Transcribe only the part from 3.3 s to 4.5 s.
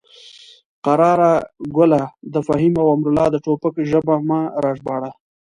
د ټوپک ژبه مه